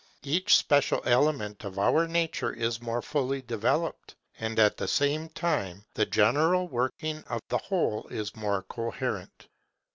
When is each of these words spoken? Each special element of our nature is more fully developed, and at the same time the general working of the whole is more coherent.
Each 0.23 0.55
special 0.55 0.99
element 1.05 1.63
of 1.63 1.77
our 1.77 2.07
nature 2.07 2.51
is 2.53 2.81
more 2.81 3.03
fully 3.03 3.39
developed, 3.43 4.15
and 4.39 4.57
at 4.57 4.75
the 4.77 4.87
same 4.87 5.29
time 5.29 5.85
the 5.93 6.07
general 6.07 6.67
working 6.67 7.23
of 7.25 7.39
the 7.49 7.59
whole 7.59 8.07
is 8.07 8.35
more 8.35 8.63
coherent. 8.63 9.47